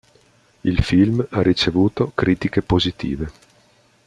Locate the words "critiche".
2.15-2.63